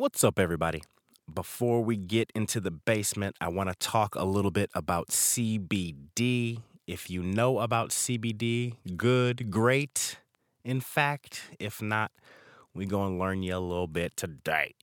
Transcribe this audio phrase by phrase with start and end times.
[0.00, 0.82] What's up, everybody?
[1.30, 6.62] Before we get into the basement, I want to talk a little bit about CBD.
[6.86, 10.16] If you know about CBD, good, great.
[10.64, 12.12] In fact, if not,
[12.72, 14.74] we going to learn you a little bit today.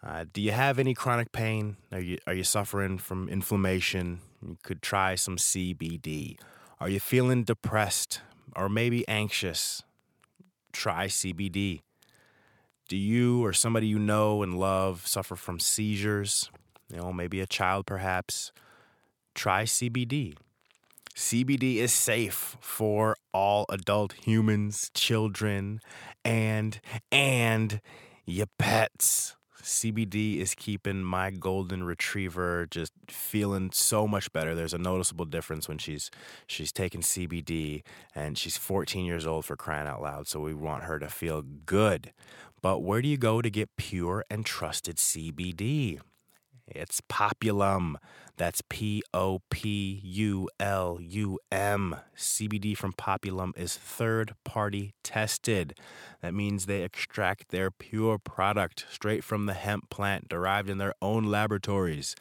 [0.00, 1.76] Uh, do you have any chronic pain?
[1.90, 4.20] Are you are you suffering from inflammation?
[4.46, 6.38] You could try some CBD.
[6.78, 8.20] Are you feeling depressed
[8.54, 9.82] or maybe anxious?
[10.72, 11.80] Try CBD.
[12.90, 16.50] Do you or somebody you know and love suffer from seizures?
[16.92, 18.50] You know, maybe a child perhaps.
[19.32, 20.34] Try CBD.
[21.14, 25.80] CBD is safe for all adult humans, children,
[26.24, 26.80] and
[27.12, 27.80] and
[28.26, 29.36] your pets.
[29.62, 34.54] CBD is keeping my golden retriever just feeling so much better.
[34.54, 36.10] There's a noticeable difference when she's
[36.46, 37.82] she's taking CBD
[38.14, 40.28] and she's 14 years old for crying out loud.
[40.28, 42.12] So we want her to feel good.
[42.62, 46.00] But where do you go to get pure and trusted CBD?
[46.70, 47.96] It's Populum.
[48.36, 51.96] That's P O P U L U M.
[52.16, 55.74] CBD from Populum is third party tested.
[56.22, 60.94] That means they extract their pure product straight from the hemp plant derived in their
[61.02, 62.14] own laboratories.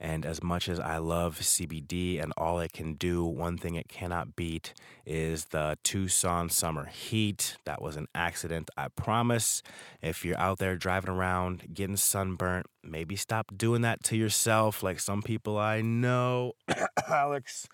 [0.00, 3.88] And as much as I love CBD and all it can do, one thing it
[3.88, 4.72] cannot beat
[5.04, 7.56] is the Tucson summer heat.
[7.64, 9.62] That was an accident, I promise.
[10.00, 15.00] If you're out there driving around getting sunburnt, maybe stop doing that to yourself like
[15.00, 16.52] some people I know.
[17.08, 17.68] Alex.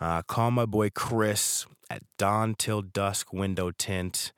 [0.00, 4.32] Uh, call my boy Chris at Dawn Till Dusk Window Tint.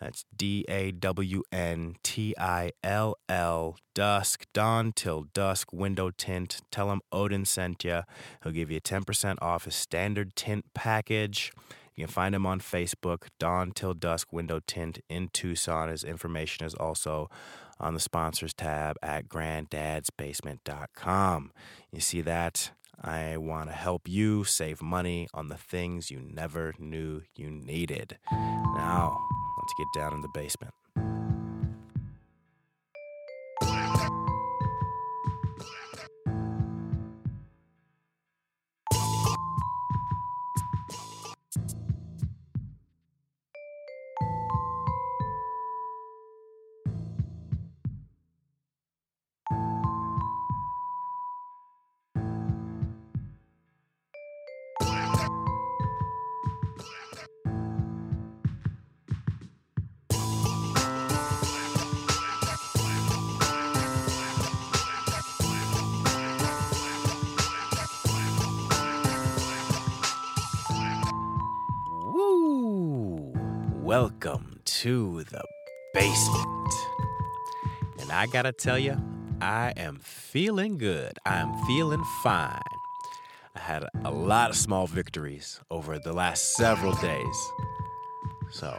[0.00, 6.60] That's D A W N T I L L, dusk, dawn till dusk, window tint.
[6.70, 8.02] Tell him Oden sent you.
[8.42, 11.50] He'll give you 10% off his standard tint package.
[11.94, 15.88] You can find him on Facebook, Dawn Till Dusk Window Tint in Tucson.
[15.88, 17.30] His information is also
[17.80, 21.52] on the sponsors tab at granddadsbasement.com.
[21.90, 22.72] You see that?
[23.02, 28.18] I want to help you save money on the things you never knew you needed.
[28.30, 29.26] Now,
[29.66, 30.72] let's get down in the basement.
[73.86, 75.44] Welcome to the
[75.94, 76.74] basement.
[78.00, 79.00] And I gotta tell you,
[79.40, 81.20] I am feeling good.
[81.24, 82.60] I'm feeling fine.
[83.54, 87.52] I had a lot of small victories over the last several days.
[88.50, 88.76] So,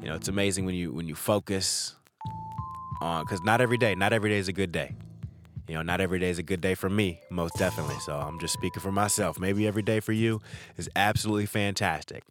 [0.00, 1.96] you know, it's amazing when you when you focus
[3.00, 4.94] on because not every day, not every day is a good day.
[5.66, 7.98] You know, not every day is a good day for me, most definitely.
[7.98, 9.40] So I'm just speaking for myself.
[9.40, 10.40] Maybe every day for you
[10.76, 12.22] is absolutely fantastic.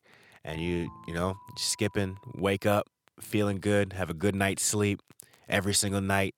[0.44, 2.88] And you, you know, skipping, wake up,
[3.20, 5.00] feeling good, have a good night's sleep
[5.48, 6.34] every single night.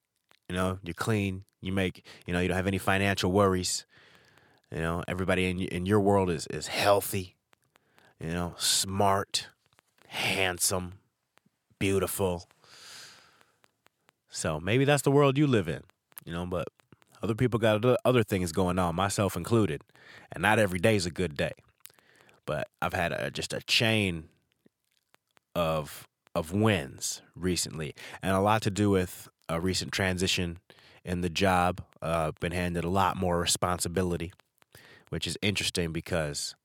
[0.49, 1.45] You know, you're clean.
[1.61, 3.85] You make, you know, you don't have any financial worries.
[4.71, 7.35] You know, everybody in in your world is is healthy.
[8.19, 9.47] You know, smart,
[10.07, 10.93] handsome,
[11.79, 12.47] beautiful.
[14.29, 15.83] So maybe that's the world you live in.
[16.25, 16.67] You know, but
[17.23, 19.81] Other people got other- things going on, myself included,
[20.31, 21.53] and not every day is a good day.
[22.45, 24.25] But I've had a, just a chain
[25.55, 30.59] of of wins recently, and a lot to do with a recent transition
[31.05, 31.81] in the job.
[32.01, 34.33] Uh, been handed a lot more responsibility,
[35.09, 36.55] which is interesting because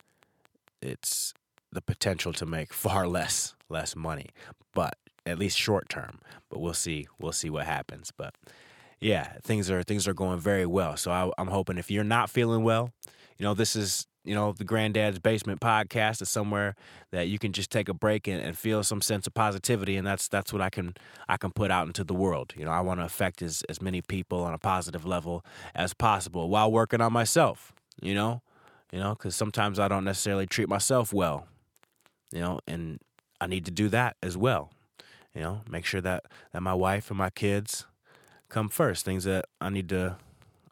[0.81, 1.35] it's
[1.71, 4.27] the potential to make far less less money,
[4.75, 4.97] but
[5.27, 6.21] at least short term.
[6.49, 7.07] But we'll see.
[7.19, 8.11] We'll see what happens.
[8.17, 8.35] But
[9.01, 10.97] yeah, things are things are going very well.
[10.97, 12.91] So I, I'm hoping if you're not feeling well,
[13.39, 16.77] you know, this is you know the Granddad's Basement podcast is somewhere
[17.13, 20.07] that you can just take a break and, and feel some sense of positivity, and
[20.07, 20.95] that's that's what I can
[21.29, 22.53] I can put out into the world.
[22.55, 25.45] You know, I want to affect as as many people on a positive level
[25.75, 27.73] as possible while working on myself.
[28.03, 28.43] You know,
[28.93, 31.47] you know, because sometimes I don't necessarily treat myself well.
[32.31, 33.01] You know, and
[33.41, 34.71] I need to do that as well.
[35.35, 37.87] You know, make sure that that my wife and my kids
[38.51, 39.07] come first.
[39.07, 40.19] Things that I need to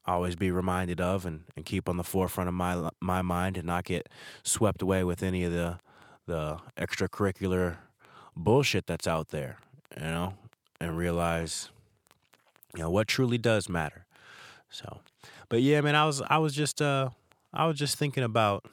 [0.07, 3.67] always be reminded of and, and keep on the forefront of my my mind and
[3.67, 4.09] not get
[4.43, 5.79] swept away with any of the
[6.27, 7.77] the extracurricular
[8.37, 9.59] bullshit that's out there,
[9.97, 10.35] you know,
[10.81, 11.71] and realize
[12.75, 14.07] you know what truly does matter.
[14.71, 15.01] So,
[15.49, 17.11] but yeah, man, I was I was just uh
[17.53, 18.65] I was just thinking about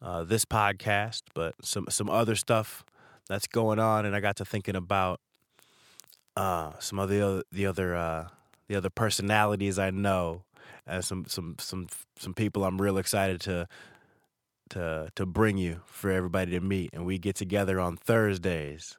[0.00, 2.84] uh this podcast, but some some other stuff
[3.28, 5.20] that's going on and I got to thinking about
[6.36, 8.28] uh some of the other the other uh
[8.68, 10.42] the other personalities I know,
[10.86, 11.86] and some some some
[12.18, 13.68] some people I'm real excited to
[14.70, 16.90] to to bring you for everybody to meet.
[16.92, 18.98] And we get together on Thursdays,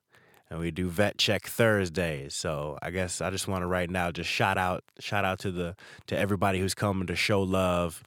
[0.49, 2.33] and we do vet check Thursdays.
[2.35, 5.51] So I guess I just want to right now just shout out shout out to
[5.51, 5.75] the
[6.07, 8.03] to everybody who's coming to show love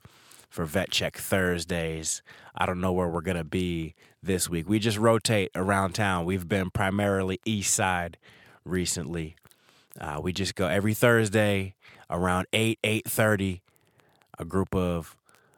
[0.49, 2.21] for vet check Thursdays.
[2.55, 4.67] I don't know where we're gonna be this week.
[4.67, 6.25] We just rotate around town.
[6.25, 8.17] We've been primarily east side
[8.65, 9.35] recently.
[9.99, 11.75] Uh, we just go every Thursday
[12.09, 13.61] around eight eight thirty.
[14.39, 15.15] A group of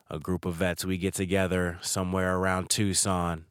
[0.09, 3.45] a group of vets we get together somewhere around Tucson,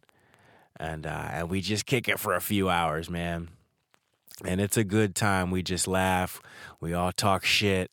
[0.76, 3.49] and uh, and we just kick it for a few hours, man.
[4.44, 5.50] And it's a good time.
[5.50, 6.40] We just laugh.
[6.81, 7.90] We all talk shit,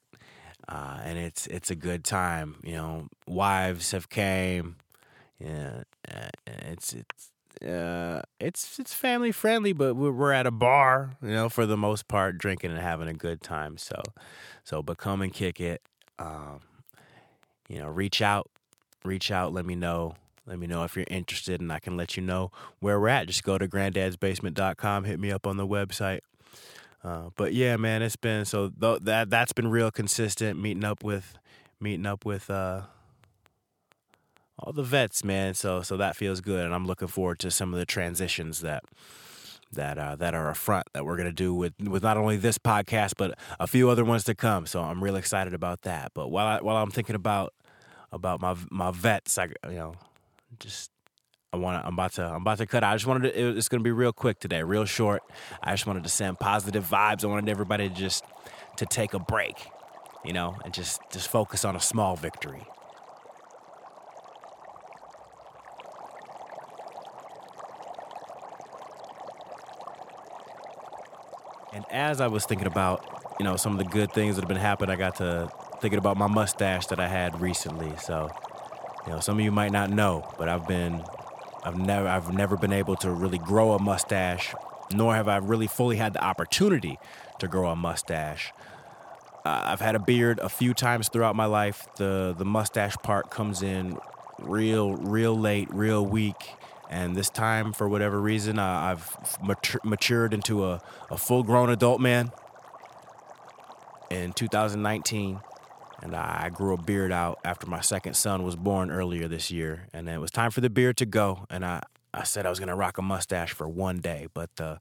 [0.68, 2.56] uh, and it's it's a good time.
[2.63, 4.75] You know, wives have came.
[5.39, 7.31] Yeah, uh, it's it's
[7.66, 11.78] uh, it's it's family friendly, but we're, we're at a bar, you know, for the
[11.78, 13.78] most part, drinking and having a good time.
[13.78, 14.01] So,
[14.63, 15.81] so but come and kick it.
[16.18, 16.62] Um,
[17.68, 18.50] you know, reach out,
[19.04, 19.54] reach out.
[19.54, 20.16] Let me know.
[20.46, 23.28] Let me know if you're interested, and I can let you know where we're at.
[23.28, 25.04] Just go to granddadsbasement.com.
[25.04, 26.22] Hit me up on the website.
[27.04, 30.60] Uh, but yeah, man, it's been so th- that that's been real consistent.
[30.60, 31.38] Meeting up with,
[31.80, 32.50] meeting up with.
[32.50, 32.84] Uh,
[34.63, 35.53] all the vets, man.
[35.53, 38.83] So so that feels good, and I'm looking forward to some of the transitions that
[39.71, 42.57] that uh, that are a front that we're gonna do with with not only this
[42.57, 44.65] podcast but a few other ones to come.
[44.65, 46.11] So I'm real excited about that.
[46.13, 47.53] But while I, while I'm thinking about
[48.11, 49.94] about my my vets, I you know
[50.59, 50.91] just.
[51.51, 51.88] I want to.
[51.88, 52.25] I'm about to.
[52.25, 52.94] I'm about to cut out.
[52.94, 53.57] I just wanted to.
[53.57, 55.23] It's going to be real quick today, real short.
[55.63, 57.23] I just wanted to send positive vibes.
[57.23, 58.23] I wanted everybody to just
[58.77, 59.55] to take a break,
[60.23, 62.67] you know, and just just focus on a small victory.
[71.71, 73.04] And as I was thinking about,
[73.39, 76.00] you know, some of the good things that have been happening, I got to thinking
[76.00, 77.95] about my mustache that I had recently.
[77.98, 78.31] So,
[79.06, 81.03] you know, some of you might not know, but I've been,
[81.63, 84.53] I've never, I've never been able to really grow a mustache,
[84.93, 86.98] nor have I really fully had the opportunity
[87.38, 88.51] to grow a mustache.
[89.46, 91.88] Uh, I've had a beard a few times throughout my life.
[91.96, 93.98] The the mustache part comes in
[94.41, 96.59] real, real late, real weak.
[96.89, 99.05] And this time, for whatever reason, uh, I've
[99.43, 100.81] matur- matured into a,
[101.12, 102.31] a full grown adult man
[104.10, 105.39] in 2019.
[106.01, 109.88] And I grew a beard out after my second son was born earlier this year.
[109.93, 111.46] And it was time for the beard to go.
[111.50, 114.27] And I, I said I was going to rock a mustache for one day.
[114.34, 114.79] But the,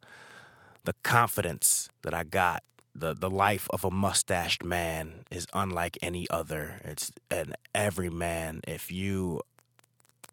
[0.84, 2.62] the confidence that I got,
[2.94, 6.80] the, the life of a mustached man is unlike any other.
[6.84, 8.60] It's an every man.
[8.66, 9.40] If you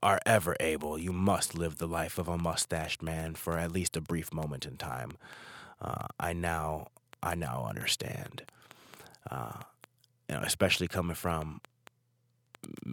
[0.03, 3.97] are ever able, you must live the life of a mustached man for at least
[3.97, 5.17] a brief moment in time.
[5.81, 6.87] Uh, I now,
[7.21, 8.43] I now understand.
[9.29, 9.61] Uh,
[10.29, 11.61] you know, especially coming from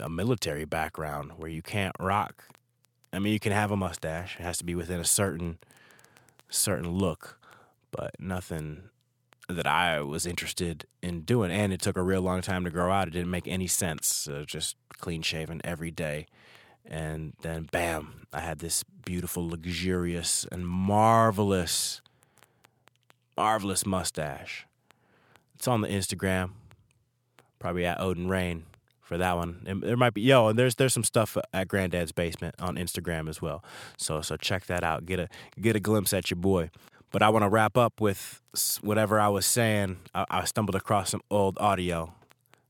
[0.00, 2.44] a military background where you can't rock.
[3.12, 5.58] I mean, you can have a mustache; it has to be within a certain,
[6.48, 7.38] certain look,
[7.90, 8.84] but nothing
[9.48, 11.50] that I was interested in doing.
[11.50, 13.08] And it took a real long time to grow out.
[13.08, 14.28] It didn't make any sense.
[14.28, 16.26] Uh, just clean shaven every day
[16.86, 22.00] and then bam, I had this beautiful, luxurious, and marvelous,
[23.36, 24.66] marvelous mustache.
[25.54, 26.50] It's on the Instagram.
[27.58, 28.64] Probably at Oden Rain
[29.00, 29.62] for that one.
[29.66, 33.28] And there might be yo, and there's there's some stuff at Granddad's basement on Instagram
[33.28, 33.62] as well.
[33.96, 35.06] So so check that out.
[35.06, 35.28] Get a
[35.60, 36.70] get a glimpse at your boy.
[37.10, 38.40] But I want to wrap up with
[38.80, 39.98] whatever I was saying.
[40.14, 42.14] I, I stumbled across some old audio.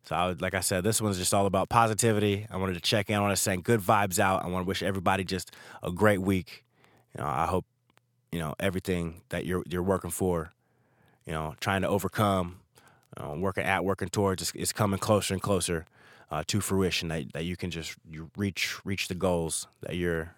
[0.05, 2.47] So I like I said, this one's just all about positivity.
[2.51, 3.17] I wanted to check in.
[3.17, 4.45] I want to send good vibes out.
[4.45, 6.65] I want to wish everybody just a great week.
[7.17, 7.65] You know, I hope
[8.33, 10.53] you know everything that you're you're working for.
[11.27, 12.59] You know, trying to overcome,
[13.37, 15.87] working at, working towards is, is coming closer and closer
[16.33, 17.09] uh, to fruition.
[17.09, 20.35] That that you can just you reach reach the goals that you're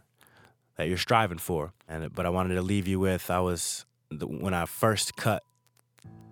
[0.77, 1.73] that you're striving for.
[1.89, 5.43] And but I wanted to leave you with I was the, when I first cut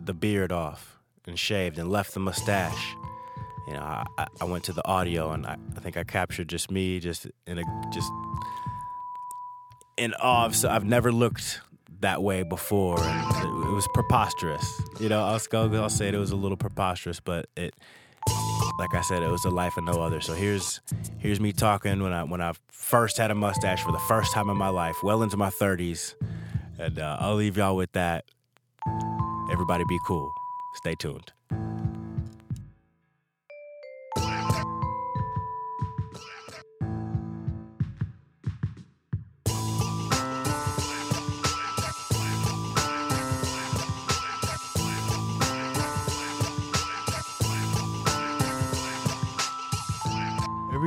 [0.01, 2.95] the beard off and shaved and left the mustache,
[3.67, 6.71] you know, I, I went to the audio and I, I think I captured just
[6.71, 8.11] me, just in a just
[9.97, 10.51] in awe.
[10.51, 11.61] So I've never looked
[12.01, 14.83] that way before, and it, it was preposterous.
[15.01, 15.41] You know, I'll,
[15.77, 17.75] I'll say it, it was a little preposterous, but it,
[18.79, 20.21] like I said, it was a life of no other.
[20.21, 20.81] So here's
[21.19, 24.51] here's me talking when I when I first had a mustache for the first time
[24.51, 26.15] in my life, well into my 30s.
[26.79, 28.25] And uh, I'll leave y'all with that.
[29.53, 30.33] Everybody be cool.
[30.75, 31.33] Stay tuned.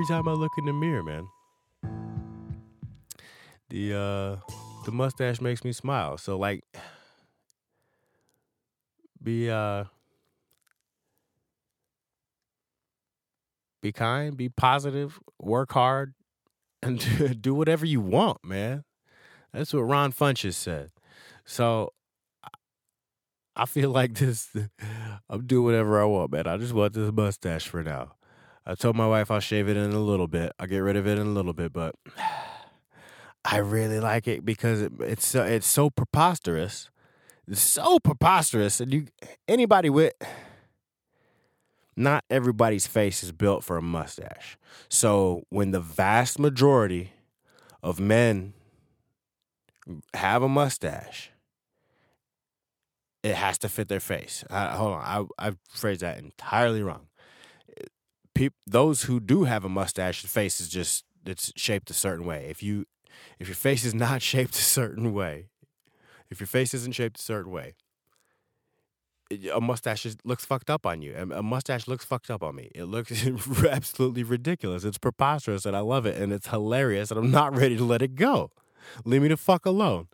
[0.05, 1.27] Every time I look in the mirror, man,
[3.69, 4.51] the uh
[4.85, 6.19] the mustache makes me smile.
[6.19, 6.63] So like
[9.24, 9.85] be uh
[13.81, 16.13] be kind, be positive, work hard,
[16.83, 18.83] and do whatever you want, man.
[19.53, 20.91] That's what Ron Funches said.
[21.45, 21.93] So
[23.55, 24.55] I feel like this
[25.31, 26.45] I'm doing whatever I want, man.
[26.45, 28.12] I just want this mustache for now.
[28.65, 30.53] I told my wife I'll shave it in a little bit.
[30.60, 31.95] I'll get rid of it in a little bit, but
[33.45, 36.89] I really like it because it, it's so, it's so preposterous,
[37.48, 39.07] it's so preposterous, and you
[39.48, 40.13] anybody with
[41.95, 44.57] not everybody's face is built for a mustache.
[44.89, 47.13] So when the vast majority
[47.84, 48.53] of men
[50.15, 51.31] have a mustache,
[53.22, 54.43] it has to fit their face.
[54.50, 57.07] hold on, I I phrased that entirely wrong.
[58.67, 62.47] Those who do have a mustache, the face is just it's shaped a certain way.
[62.49, 62.85] If you
[63.39, 65.47] if your face is not shaped a certain way,
[66.29, 67.75] if your face isn't shaped a certain way,
[69.53, 71.15] a mustache looks fucked up on you.
[71.15, 72.71] A mustache looks fucked up on me.
[72.75, 73.25] It looks
[73.65, 74.83] absolutely ridiculous.
[74.83, 78.01] It's preposterous and I love it and it's hilarious and I'm not ready to let
[78.01, 78.51] it go.
[79.03, 80.07] Leave me the fuck alone.